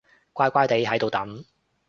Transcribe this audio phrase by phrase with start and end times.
[0.33, 1.45] 乖乖哋喺度等